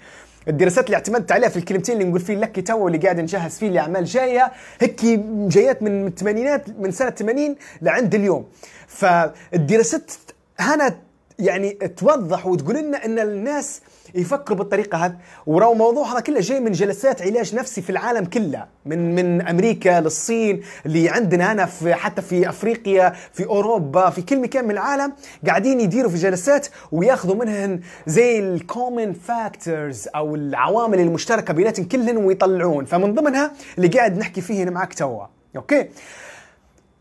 [0.47, 3.69] الدراسات اللي اعتمدت عليها في الكلمتين اللي نقول فيه لك تو اللي قاعد نجهز فيه
[3.69, 5.01] لأعمال جاية هيك
[5.47, 8.45] جايات من الثمانينات من سنة 80 لعند اليوم.
[8.87, 10.11] فالدراسات
[10.59, 10.95] هنا
[11.39, 13.81] يعني توضح وتقول لنا إن الناس
[14.15, 15.15] يفكروا بالطريقة هذه
[15.45, 19.99] وراه موضوع هذا كله جاي من جلسات علاج نفسي في العالم كله من من أمريكا
[19.99, 25.13] للصين اللي عندنا هنا في حتى في أفريقيا في أوروبا في كل مكان من العالم
[25.47, 32.17] قاعدين يديروا في جلسات وياخذوا منهن زي ال common factors أو العوامل المشتركة بيناتهم كلهن
[32.17, 32.85] ويطلعون.
[32.85, 35.25] فمن ضمنها اللي قاعد نحكي فيه هنا معك توا.
[35.55, 35.89] okay؟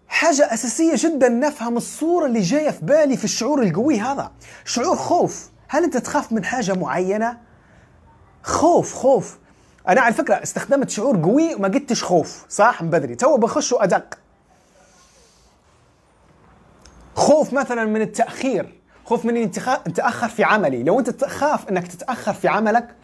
[0.09, 4.33] حاجة أساسية جدا نفهم الصورة اللي جاية في بالي في الشعور القوي هذا.
[4.64, 5.54] شعور خوف.
[5.75, 7.39] هل أنت تخاف من حاجة معينة؟
[8.43, 9.39] خوف خوف.
[9.89, 13.15] أنا على فكرة استخدمت شعور قوي وما قلتش خوف صح؟ من بدري.
[13.15, 14.19] تو بخش أدق
[17.15, 18.81] خوف مثلا من التأخير.
[19.05, 20.83] خوف من إني اتاخر في عملي.
[20.83, 22.95] لو أنت تخاف إنك تتأخر في عملك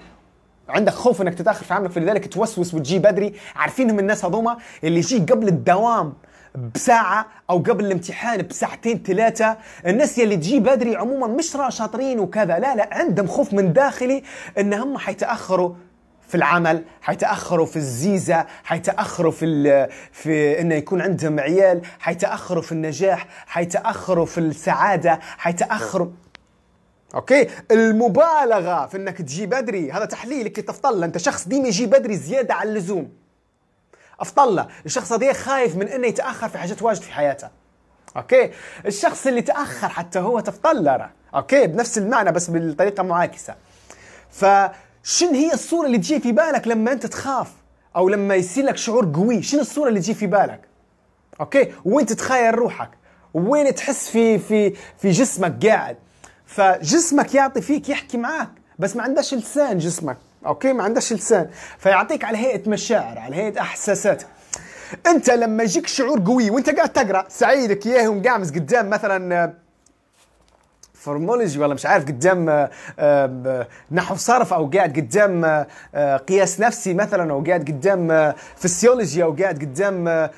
[0.69, 3.35] عندك خوف إنك تتأخر في عملك فلذلك توسوس وتجي بدري.
[3.57, 6.13] عارفينهم الناس هذوما؟ اللي يجي قبل الدوام.
[6.55, 9.57] بساعة أو قبل الامتحان بساعتين ثلاثة.
[9.87, 14.23] الناس يلي تجي بدري عموما مش شاطرين وكذا لا لا عندهم خوف من داخلي
[14.59, 15.75] إن هم حيتأخروا
[16.29, 23.27] في العمل حيتأخروا في الزيزة حيتأخروا في في إنه يكون عندهم عيال حيتأخروا في النجاح
[23.47, 26.09] حيتأخروا في السعادة حيتأخروا.
[27.15, 32.55] أوكي؟ المبالغة في إنك تجي بدري هذا تحليلك تفضل أنت شخص ديما يجي بدري زيادة
[32.55, 33.20] عن اللزوم.
[34.21, 37.49] أفضل الشخص هذا خايف من إنه يتأخر في حاجات واجد في حياته.
[38.17, 38.51] okay؟
[38.87, 43.55] الشخص اللي تأخر حتى هو تفضل okay؟ بنفس المعنى بس بالطريقة معاكسه
[44.31, 44.45] ف
[45.03, 47.53] شن هي الصورة اللي تجي في بالك لما أنت تخاف؟
[47.97, 49.43] أو لما يصير لك شعور قوي.
[49.43, 50.61] شنو الصورة اللي تجي في بالك؟
[51.41, 52.91] okay؟ وين تتخيل روحك؟
[53.35, 55.97] وين تحس في في في جسمك قاعد؟
[56.47, 58.51] فجسمك يعطي فيك يحكي معاك.
[58.79, 60.17] بس ما عندهش لسان جسمك.
[60.47, 61.51] okay؟ ما عندهش لسان.
[61.79, 64.23] فيعطيك على هيئة مشاعر على هيئة إحساسات.
[65.07, 69.53] أنت لما يجيك شعور قوي وأنت قاعد تقرأ سعيدك إياه ومقعمز قدام مثلا
[71.01, 75.45] morphology ولا مش عارف قدام آه، آه، نحو صرف أو قاعد قدام
[75.95, 80.29] آه، قياس نفسي مثلا أو قاعد قدام فسيولوجي أو قاعد قدام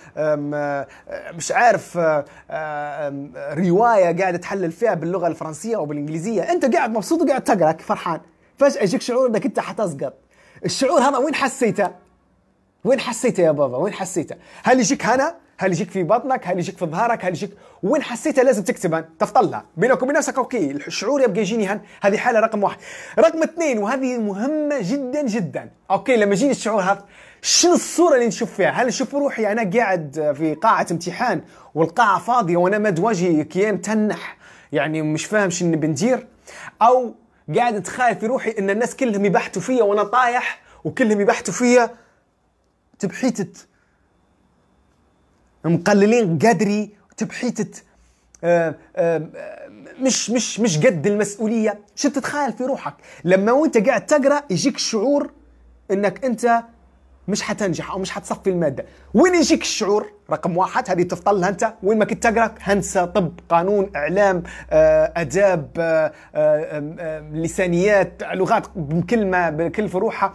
[1.37, 1.97] مش عارف
[3.59, 6.43] رواية قاعد تحلل فيها باللغة الفرنسية أو بالإنجليزية.
[6.43, 8.21] أنت قاعد مبسوط وقاعد تقرأ فرحان.
[8.62, 10.14] فجأة يجيك شعور إنك أنت حتسقط.
[10.64, 11.90] الشعور هذا وين حسيته؟
[12.85, 16.79] وين حسيته يا بابا؟ وين حسيته؟ هل يجيك هنا؟ هل يجيك في بطنك؟ هل يجيك
[16.79, 17.51] في ظهرك؟ هل يجيك
[17.83, 22.40] وين حسيتها لازم تكتبها تفضلها بينك وبين نفسك okay الشعور يبقى يجيني هنا هذه حالة
[22.40, 22.79] رقم واحد.
[23.18, 25.70] رقم اثنين وهذه مهمة جدا جدا.
[25.90, 27.05] okay لما يجيني الشعور هذا
[27.42, 31.42] شنو الصورة اللي نشوف فيها؟ هل نشوف روحي أنا قاعد في قاعة امتحان
[31.75, 34.37] والقاعة فاضية وأنا أمّد وجهي كيان تنح
[34.72, 36.27] يعني مش فاهم شنو بندير؟
[36.83, 37.14] أو
[37.59, 41.91] قاعد اتخيل في روحي إن الناس كلهم يبحثوا فيا وأنا طايح وكلهم يبحثوا فيا.
[42.99, 43.67] تبحيتت.
[45.65, 46.91] مقللين قدري.
[47.17, 47.83] تبحيتة
[48.45, 49.29] آه، آه،
[50.01, 51.81] مش مش مش قد المسؤولية.
[51.97, 55.31] شو تتخيل في روحك؟ لما وأنت قاعد تقرأ يجيك شعور
[55.91, 56.62] إنك أنت
[57.28, 58.85] مش حتنجح أو مش حتصفي المادة.
[59.14, 61.72] وين يجيك الشعور؟ رقم واحد هذه تفضلها أنت.
[61.82, 69.50] وين ما كنت تقرأ؟ هندسة طب قانون إعلام آه، أداب آه، آه، لسانيات لغات بكلمه
[69.50, 70.35] بكل فروحها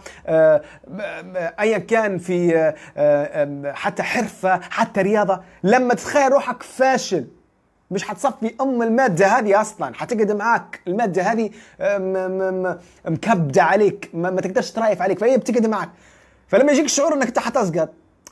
[1.60, 2.72] ايا كان في
[3.74, 5.40] حتى حرفة حتى رياضة.
[5.64, 7.26] لما تتخيل روحك فاشل
[7.90, 9.94] مش حتصفي أم المادة هذه أصلا.
[9.94, 10.80] حتقعد معاك.
[10.86, 11.50] المادة هذه
[13.04, 15.88] مكبدة عليك ما تقدرش ترايف عليك فهي بتقعد معك
[16.48, 17.90] فلما يجيك الشعور إنك أنت حتسقط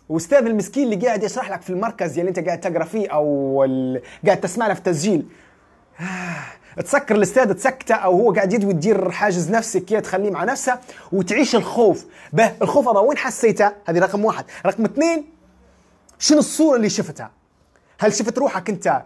[0.08, 3.66] واستاذ المسكين اللي قاعد يشرح لك في المركز اللي أنت قاعد تقرأ فيه أو
[4.26, 5.26] قاعد تسمع له في التسجيل.
[6.84, 10.78] تسكر الأستاذ تسكته أو هو قاعد يدوي تدير حاجز نفسي كي تخليه مع نفسه
[11.12, 12.06] وتعيش الخوف.
[12.32, 14.44] به الخوف هذا وين حسيته؟ هذه رقم واحد.
[14.66, 15.24] رقم اثنين
[16.18, 17.30] شنو الصورة اللي شفتها؟
[17.98, 19.02] هل شفت روحك أنت؟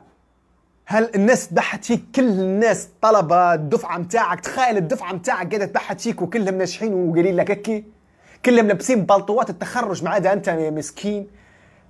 [0.87, 6.23] هل الناس تبحث فيك؟ كل الناس طلبة الدفعة متاعك تخيل الدفعة متاعك قاعدة تبحث فيك
[6.23, 7.85] وكلهم ناجحين وقليل لك هكي
[8.45, 11.27] كلهم لابسين بلطوات التخرج ما عدا أنت يا مسكين.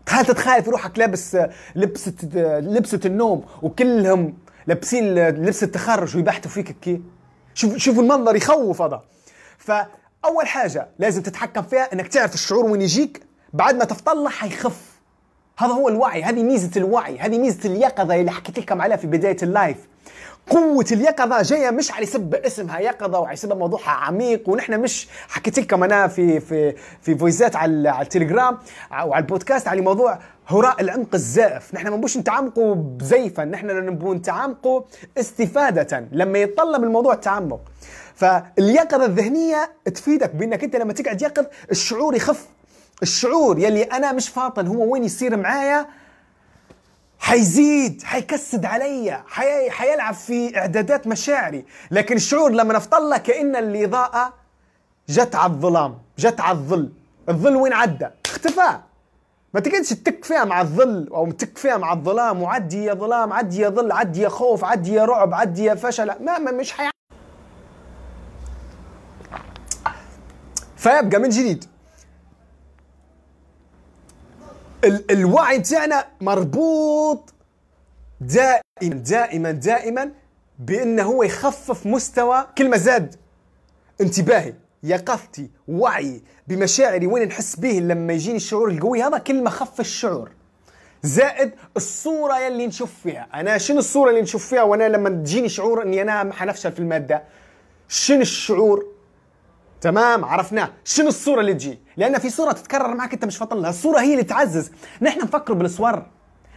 [0.06, 1.38] تخيل تتخيل في روحك لابس
[1.74, 2.12] لبسة
[2.60, 7.02] لبسة النوم وكلهم لابسين لبس التخرج ويبحثوا فيك كي
[7.54, 9.02] شوف شوفوا المنظر يخوف هذا.
[9.58, 13.22] فأول حاجة لازم تتحكم فيها إنك تعرف الشعور وين يجيك.
[13.52, 14.90] بعد ما تفطن له حيخف.
[15.58, 19.36] هذا هو الوعي هذه ميزة الوعي هذه ميزة اليقظة اللي حكيت لكم عليها في بداية
[19.42, 19.76] ال live.
[20.50, 25.58] قوة اليقظة جاية مش على سب اسمها يقظة وعلى سب موضوعها عميق ونحن مش حكيت
[25.58, 28.58] لكم أنا في في في فويزات على على التليجرام
[28.92, 34.82] وعلى البودكاست على موضوع هراء العمق الزائف، نحن ما نبوش نتعمقوا بزيفا، نحن نبغوا نتعمقوا
[35.18, 37.60] استفادة لما يتطلب الموضوع التعمق.
[38.14, 42.46] فاليقظة الذهنية تفيدك بأنك أنت لما تقعد يقظ الشعور يخف
[43.02, 45.86] الشعور يلي أنا مش فاطن هو وين يصير معايا
[47.20, 49.70] حيزيد حيكسد علي حي...
[49.70, 51.64] حيلعب في إعدادات مشاعري.
[51.90, 54.34] لكن الشعور لما نفطلة كأن الإضاءة
[55.08, 56.92] جت على الظلام جت على الظل
[57.28, 58.78] الظل وين عدى؟ اختفى.
[59.54, 63.60] ما تقعدش تك فيها مع الظل أو تك فيها مع الظلام وعدي يا ظلام عدي
[63.60, 66.06] يا ظل عدي يا خوف عدي يا رعب عدي يا فشل.
[66.24, 66.90] ما, ما مش حي...
[70.76, 71.64] فيبقى من جديد.
[74.84, 77.34] ال الوعي بتاعنا مربوط
[78.20, 80.10] دائما دائما دائما
[80.58, 83.14] بأنه هو يخفف مستوى كل ما زاد.
[84.00, 89.80] انتباهي يقظتي وعي بمشاعري وين نحس به لما يجيني الشعور القوي هذا؟ كل ما خف
[89.80, 90.30] الشعور.
[91.02, 93.28] زائد الصورة يلي نشوف فيها.
[93.34, 97.22] أنا شنو الصورة اللي نشوف فيها؟ وأنا لما تجيني شعور إني أنا حنفشل في المادة.
[97.88, 98.86] شنو الشعور؟
[99.80, 101.78] تمام عرفناه شنو الصورة اللي تجي.
[101.96, 104.70] لأن في صورة تتكرر معك أنت مش فاطن لها الصورة هي اللي تعزز.
[105.02, 106.06] نحن نفكروا بالصور.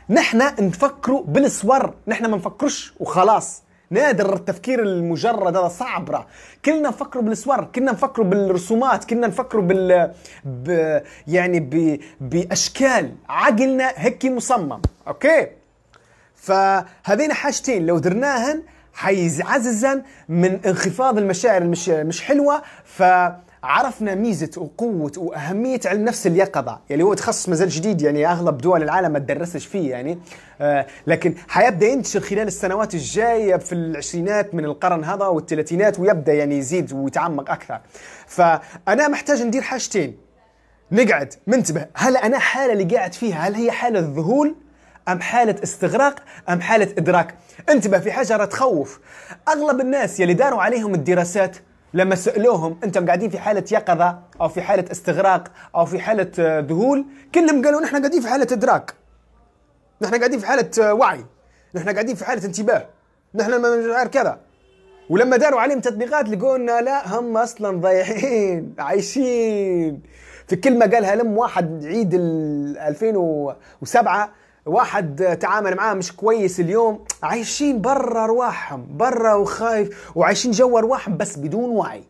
[0.09, 1.93] نحن نفكروا بالصور.
[2.07, 3.63] نحن ما نفكرش وخلاص.
[3.89, 6.27] نادر التفكير المجرد هذا صعب راه.
[6.65, 10.13] كلنا نفكروا بالصور كلنا نفكروا بالرسومات كلنا نفكروا بال
[10.45, 10.99] ب...
[11.27, 11.99] يعني ب...
[12.21, 13.15] بأشكال.
[13.29, 15.47] عقلنا هيك مصمم أوكي؟
[16.36, 23.03] فهذين حاجتين لو درناهن حيعززن من انخفاض المشاعر المش مش حلوة ف
[23.63, 26.79] عرفنا ميزة وقوة وأهمية علم نفس اليقظة.
[26.89, 30.19] يعني هو تخصص مازال جديد يعني أغلب دول العالم ما تدرسش فيه يعني.
[30.62, 36.58] آه لكن حيبدأ ينتشر خلال السنوات الجاية في العشرينات من القرن هذا والثلاثينات ويبدأ يعني
[36.58, 37.82] يزيد ويتعمق أكثر.
[38.27, 40.17] فأنا محتاج ندير حاجتين.
[40.91, 44.56] نقعد منتبه هل أنا حالة اللي قاعد فيها هل هي حالة ذهول؟
[45.07, 46.15] أم حالة استغراق
[46.49, 47.35] أم حالة إدراك؟
[47.69, 48.99] انتبه في حاجة تخوف.
[49.47, 51.57] أغلب الناس يلي داروا عليهم الدراسات
[51.93, 55.43] لما سألوهم أنتم قاعدين في حالة يقظة أو في حالة استغراق
[55.75, 58.93] أو في حالة آه، ذهول كلهم قالوا نحن قاعدين في حالة إدراك.
[60.01, 61.25] نحن قاعدين في حالة آه، وعي.
[61.75, 62.85] نحن قاعدين في حالة انتباه.
[63.35, 63.53] نحن
[63.93, 64.39] عارف كذا.
[65.09, 70.01] ولما داروا عليهم تطبيقات لقونا لا هم أصلا ضايعين عايشين.
[70.47, 74.29] في كلمة قالها لم واحد عيد 2007
[74.65, 81.38] واحد تعامل معاه مش كويس اليوم عايشين برا ارواحهم برا وخايف وعايشين جو ارواحهم بس
[81.38, 82.04] بدون وعي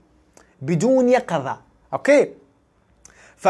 [0.61, 1.57] بدون يقظة.
[1.93, 2.33] okay؟
[3.37, 3.49] ف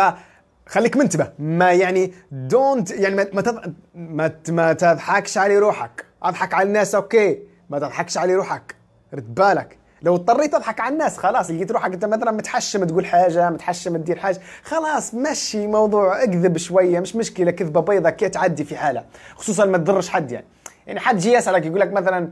[0.67, 6.05] خليك منتبه ما يعني don't يعني ما ما, ما, ما تضحكش على روحك.
[6.23, 7.39] أضحك على الناس okay
[7.69, 8.75] ما تضحكش على روحك.
[9.13, 9.77] رد بالك.
[10.03, 14.19] لو اضطريت تضحك على الناس خلاص لقيت روحك أنت مثلا متحشم تقول حاجة متحشم تدير
[14.19, 19.65] حاجة خلاص مشي موضوع اكذب شوية مش مشكلة كذبة بيضة كي تعدي في حالها خصوصا
[19.65, 20.45] ما تضرش حد يعني.
[20.87, 22.29] يعني حد جي يسألك يقول لك مثلا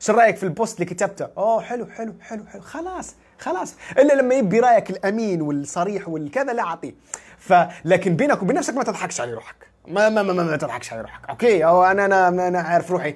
[0.00, 3.74] شو رأيك في ال post اللي كتبته؟ أوه حلو حلو حلو حلو خلاص خلاص.
[3.98, 6.94] إلا لما يبي رأيك الأمين والصريح والكذا لا أعطيه.
[7.38, 9.73] فلكن بينك وبين نفسك ما تضحكش على روحك.
[9.88, 11.30] ما ما ما, ما, تضحكش على روحك.
[11.30, 13.14] okay؟ أو أنا أنا أنا عارف روحي.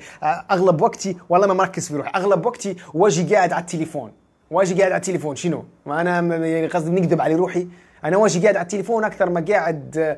[0.51, 2.11] أغلب وقتي والله ما مركز في روحي.
[2.15, 4.13] أغلب وقتي واجد قاعد على التليفون.
[4.51, 5.37] واجد قاعد على التليفون.
[5.37, 7.69] شنو؟ ما أنا يعني قصدي بنكذب على روحي.
[8.05, 10.17] أنا واجد قاعد على التليفون أكثر ما قاعد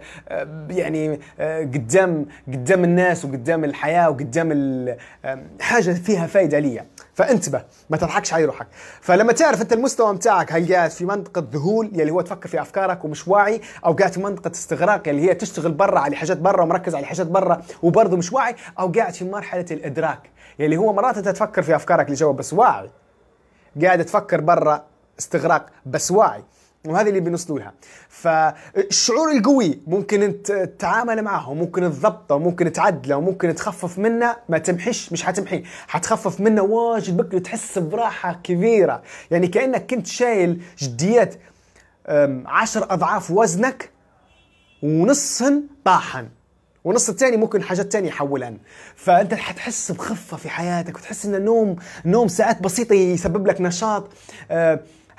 [0.70, 4.48] يعني قدام قدام الناس وقدام الحياة وقدام
[5.60, 6.84] حاجة فيها فايدة لي.
[7.20, 8.66] فانتبه ما تضحكش على روحك.
[9.00, 13.04] فلما تعرف أنت المستوى بتاعك هل قاعد في منطقة ذهول يلي هو تفكر في أفكارك
[13.04, 16.94] ومش واعي أو قاعد في منطقة استغراق اللي هي تشتغل برا على حاجات برا ومركز
[16.94, 21.28] على حاجات برا وبرضه مش واعي أو قاعد في مرحلة الإدراك يلي هو مرات أنت
[21.28, 22.90] تفكر في أفكارك اللي جوا بس واعي.
[23.82, 24.84] قاعد تفكر برا
[25.18, 26.44] استغراق بس واعي.
[26.86, 27.72] وهذه اللي بنوصلوا لها
[28.08, 35.12] فالشعور القوي ممكن انت تتعامل معه ممكن تضبطه ممكن تعدله وممكن تخفف منه ما تمحش
[35.12, 39.02] مش حتمحيه حتخفف منه واجد بكرة تحس براحة كبيرة.
[39.30, 41.34] يعني كأنك كنت شايل جديات
[42.46, 43.90] عشر أضعاف وزنك
[44.82, 46.28] ونصهن طاحن.
[46.84, 48.58] ونص الثاني ممكن حاجات تانية يحولن.
[48.96, 54.12] فأنت حتحس بخفة في حياتك وتحس ان النوم نوم ساعات بسيطة يسبب لك نشاط.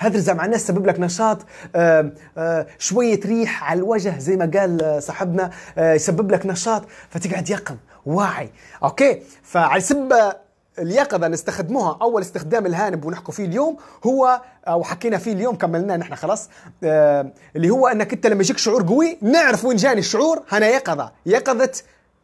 [0.02, 1.38] هذا مع الناس سبب لك نشاط
[1.76, 7.50] آه، آه، شوية ريح على الوجه زي ما قال صاحبنا آه، يسبب لك نشاط فتقعد
[7.50, 8.50] يقظ واعي.
[8.84, 10.34] okay؟ فعلى سبب
[10.80, 16.16] اليقظة نستخدموها أول استخدام الهانب ونحكوا فيه اليوم هو أو حكينا فيه اليوم كملناه نحن
[16.16, 16.50] خلاص
[16.84, 21.12] اللي هو أنك أنت لما يجيك شعور قوي نعرف وين جاني الشعور هنا يقظة.
[21.26, 21.72] يقظة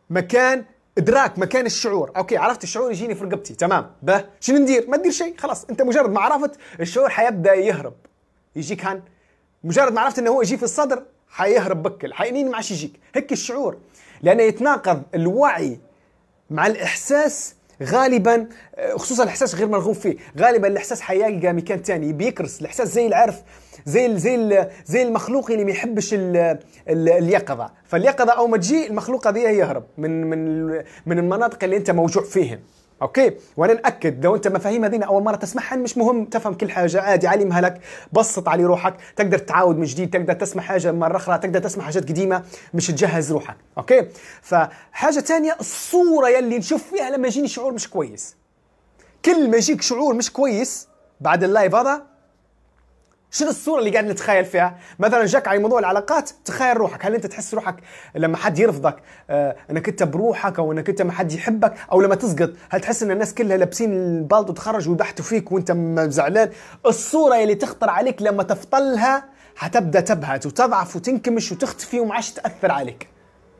[0.09, 0.63] مكان
[0.97, 2.11] إدراك مكان الشعور.
[2.17, 3.53] okay عرفت الشعور يجيني في رقبتي.
[3.53, 3.91] تمام.
[4.01, 5.65] به شنو ندير؟ ما تدير شيء خلاص.
[5.65, 7.93] أنت مجرد ما عرفت الشعور حيبدأ يهرب.
[8.55, 9.01] يجيك هان.
[9.63, 12.93] مجرد ما عرفت إنه هو يجي في الصدر حيهرب بكل حينين ما عادش يجيك.
[13.15, 13.77] هيك الشعور.
[14.21, 15.79] لأنه يتناقض الوعي
[16.49, 18.47] مع الإحساس غالبا
[18.95, 20.17] خصوصا الإحساس غير مرغوب فيه.
[20.39, 23.41] غالبا الإحساس حيلقى مكان ثاني بيكرس الإحساس زي العرف.
[23.85, 26.15] زي زي زي المخلوق اللي ما يحبش
[26.87, 27.69] اليقظة.
[27.85, 30.67] فاليقظة اول ما تجي المخلوق هذه يهرب من من
[31.05, 32.59] من المناطق اللي أنت موجوع فيهم.
[33.01, 37.01] أوكي؟ وأنا نأكد لو أنت مفاهيم هذين أول مرة تسمعها مش مهم تفهم كل حاجة
[37.01, 37.81] عادي علمها لك
[38.13, 42.09] بسّط على روحك تقدر تعاود من جديد تقدر تسمع حاجة مرة أخرى تقدر تسمع حاجات
[42.09, 43.55] قديمة مش تجهز روحك.
[43.77, 44.07] okay؟
[44.41, 48.35] فحاجة ثانية الصورة يلي نشوف فيها لما يجيني شعور مش كويس.
[49.25, 50.87] كل ما يجيك شعور مش كويس
[51.21, 52.03] بعد ال live هذا
[53.31, 57.05] شنو الصورة اللي قاعد نتخيل فيها؟ مثلا جاك على موضوع العلاقات تخيل روحك.
[57.05, 57.75] هل أنت تحس روحك
[58.15, 58.95] لما حد يرفضك
[59.29, 63.03] آه إنك أنت بروحك أو إنك أنت ما حد يحبك أو لما تسقط؟ هل تحس
[63.03, 65.71] إن الناس كلها لابسين البالط وتخرج ويبحثوا فيك وأنت
[66.11, 66.49] زعلان؟
[66.85, 73.07] الصورة اللي تخطر عليك لما تفطلها حتبدا تبهت وتضعف وتنكمش وتختفي وما عادش تأثر عليك.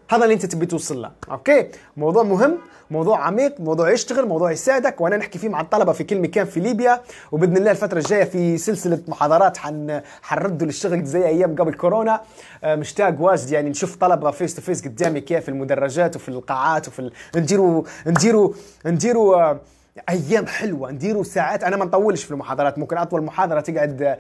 [0.10, 1.12] هذا اللي انت تبي توصل له.
[1.32, 2.58] أوكي؟ موضوع مهم
[2.92, 6.60] موضوع عميق موضوع يشتغل موضوع يساعدك وأنا نحكي فيه مع الطلبة في كل مكان في
[6.60, 7.02] ليبيا.
[7.32, 12.22] وبإذن الله الفترة الجاية في سلسلة محاضرات حن حنردوا للشغل زي أيام قبل كورونا.
[12.64, 16.88] آه، مشتاق واجد يعني نشوف طلبة face to face قدامي كيف في المدرجات وفي القاعات
[16.88, 17.12] وفي ال...
[17.36, 18.54] نديروا نديروا
[18.86, 19.60] نديروا آه،
[20.10, 21.64] أيام حلوة نديروا ساعات.
[21.64, 24.18] أنا ما نطولش في المحاضرات ممكن أطول محاضرة تقعد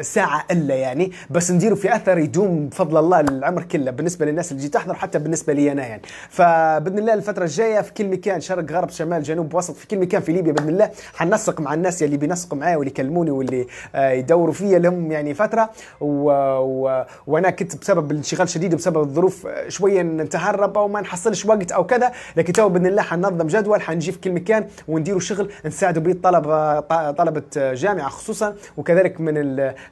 [0.00, 4.62] ساعة إلا يعني بس نديروا في أثر يدوم بفضل الله العمر كله بالنسبة للناس اللي
[4.62, 6.02] جي تحضر حتى بالنسبة لي أنا يعني.
[6.28, 10.22] فبإذن الله الفترة الجاية في كل مكان شرق غرب شمال جنوب وسط في كل مكان
[10.22, 14.52] في ليبيا بإذن الله حننسق مع الناس اللي بينسقوا معايا واللي يكلموني واللي آه، يدوروا
[14.54, 15.70] فيا لهم يعني فترة.
[16.00, 16.30] و...
[16.58, 17.04] و...
[17.26, 21.86] وأنا كنت بسبب الانشغال شديد وبسبب الظروف آه، شوية نتهرب أو ما نحصلش وقت أو
[21.86, 26.12] كذا لكن تو بإذن الله حننظم جدول حنجي في كل مكان ونديروا شغل نساعدوا به
[26.12, 26.80] الطلبه
[27.10, 29.34] طلبة جامعة خصوصا وكذلك من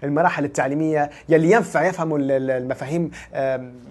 [0.05, 3.11] المراحل التعليمية يلي ينفع يفهموا المفاهيم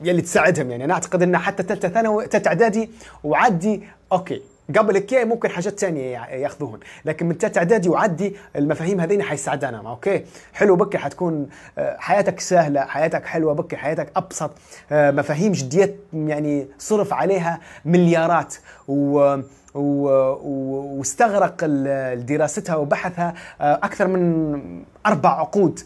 [0.04, 0.72] يلي تساعدهم.
[0.72, 2.90] يعني أنا أعتقد ان حتى ثالثه ثانوي ثالثه إعدادي
[3.24, 4.42] وعدي okay
[4.78, 6.80] قبل كي ممكن حاجات ثانية ياخذوهن.
[7.06, 12.82] لكن من ثالثه إعدادي وعدي المفاهيم هذين حيساعدنا okay؟ حلو بكي حتكون آه، حياتك سهلة
[12.86, 14.52] حياتك حلوة بكي حياتك أبسط.
[14.92, 18.56] آه، مفاهيم جديات يعني صرف عليها مليارات.
[18.88, 19.38] و
[19.76, 21.66] واستغرق
[22.16, 24.62] دراستها وبحثها آه، أكثر من
[25.06, 25.80] أربع عقود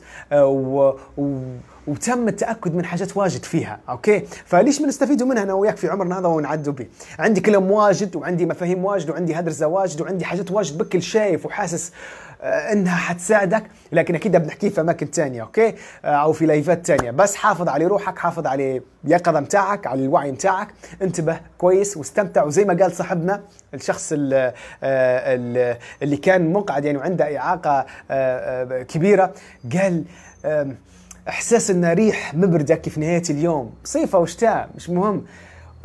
[1.87, 6.19] وتم التأكد من حاجات واجد فيها okay؟ فليش ما نستفيدوا منها أنا وياك في عمرنا
[6.19, 6.87] هذا ونعدوا به؟
[7.19, 11.91] عندي كلام واجد وعندي مفاهيم واجد وعندي هدرزه واجد وعندي حاجات واجد بكل شايف وحاسس
[11.91, 11.93] آه،
[12.45, 15.75] إنها حتساعدك لكن أكيد بنحكيه في أماكن ثانية أوكي؟
[16.05, 20.31] آه، أو في لايفات ثانية بس حافظ على روحك حافظ على اليقظة متاعك على الوعي
[20.31, 20.67] متاعك.
[21.01, 22.43] انتبه كويس واستمتع.
[22.43, 23.41] وزي ما قال صاحبنا
[23.73, 24.55] الشخص آه،
[26.01, 27.85] اللي كان مقعد يعني وعنده إعاقة
[28.83, 29.33] كبيرة
[29.73, 30.03] قال
[31.29, 33.73] إحساس ان ريح مبردك في نهاية اليوم.
[33.83, 35.25] صيفه وشتاء مش مهم.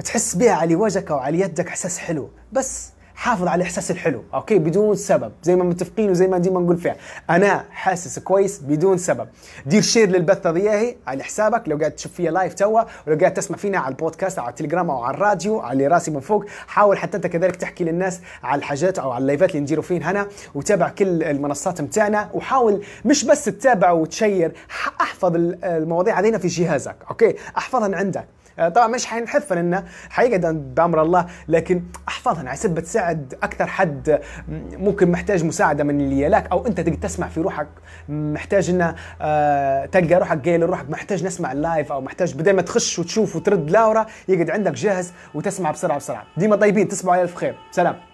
[0.05, 2.31] تحس بها على وجهك أو على يدك إحساس حلو.
[2.53, 2.91] بس
[3.21, 4.23] حافظ على الاحساس الحلو.
[4.35, 5.33] okay؟ بدون سبب.
[5.43, 6.97] زي ما متفقين وزي ما ديما نقول فيها.
[7.31, 9.29] أنا حاسس كويس بدون سبب.
[9.67, 11.69] دير share للبث هذايا على حسابك.
[11.69, 14.91] لو قاعد تشوف فيا live توا ولو قاعد تسمع فينا على البودكاست أو على التليجرام
[14.91, 18.99] أو على الراديو على راسي من فوق حاول حتى أنت كذلك تحكي للناس على الحاجات
[18.99, 23.91] أو على اللايفات اللي نديروا فيهن هنا وتابع كل المنصات متاعنا وحاول مش بس تتابع
[23.91, 24.53] وتشير
[25.01, 25.33] أحفظ
[25.65, 26.97] المواضيع هذينا في جهازك.
[27.11, 28.25] okay؟ احفظها عندك.
[28.69, 34.21] طبعا مش حينحفن انه حيقعد بأمر الله لكن احفظها على سبب تساعد أكثر حد
[34.73, 37.69] ممكن محتاج مساعدة من اللي يلاك أو أنت تقدر تسمع في روحك
[38.09, 42.63] محتاج إنه آه، تلقى روحك قايل لروحك محتاج نسمع ال live أو محتاج بدل ما
[42.63, 46.25] تخش وتشوف وترد لاورا يقعد عندك جاهز وتسمع بسرعة بسرعة.
[46.37, 47.55] ديما طيبين تصبحوا على ألف خير.
[47.71, 48.10] سلام.